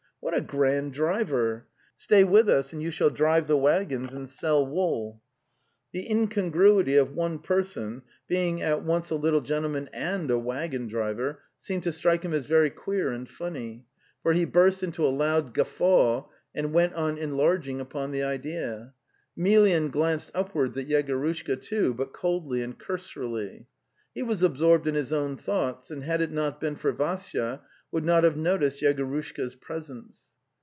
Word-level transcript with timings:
''What 0.31 0.37
a 0.37 0.41
grand 0.41 0.93
driver! 0.93 1.65
Stay 1.97 2.23
with 2.23 2.47
us 2.47 2.71
and 2.73 2.81
you 2.81 2.91
shall 2.91 3.09
drive 3.09 3.47
the 3.47 3.57
waggons 3.57 4.13
and 4.13 4.29
sell 4.29 4.63
wool." 4.63 5.19
The 5.93 6.07
incongruity 6.09 6.95
of 6.95 7.15
one 7.15 7.39
person 7.39 8.03
being 8.27 8.61
at 8.61 8.83
once 8.83 9.09
a 9.09 9.15
b] 9.15 9.21
224 9.21 9.31
The 9.31 9.31
Tales 9.31 9.81
of 9.81 9.89
Chekhov 9.89 9.93
little 9.95 10.21
gentleman 10.21 10.21
and 10.21 10.31
a 10.31 10.39
waggon 10.39 10.87
driver 10.87 11.39
seemed 11.59 11.83
to 11.83 11.91
strike 11.91 12.23
him 12.23 12.33
as 12.35 12.45
very 12.45 12.69
queer 12.69 13.09
and 13.11 13.27
funny, 13.27 13.87
for 14.21 14.33
he 14.33 14.45
burst 14.45 14.83
into 14.83 15.03
a 15.03 15.09
loud 15.09 15.55
guftaw, 15.55 16.27
and 16.53 16.71
went 16.71 16.93
on 16.93 17.17
enlarging 17.17 17.81
upon 17.81 18.11
the 18.11 18.21
idea. 18.21 18.93
Emelyan 19.35 19.89
glanced 19.89 20.31
upwards 20.35 20.77
at 20.77 20.87
Yegorushka, 20.87 21.59
too, 21.59 21.95
but 21.95 22.13
coldly 22.13 22.61
and 22.61 22.77
cursorily. 22.77 23.65
He 24.13 24.21
was 24.21 24.43
absorbed 24.43 24.85
in 24.85 24.93
his 24.93 25.11
own 25.13 25.35
thoughts, 25.35 25.89
and 25.89 26.03
had 26.03 26.21
it 26.21 26.29
not 26.31 26.59
been 26.61 26.75
for 26.75 26.91
Vassya, 26.93 27.61
would 27.93 28.03
not 28.05 28.23
have 28.23 28.37
noticed 28.37 28.81
Yegorushka's 28.81 29.55
presence. 29.55 30.29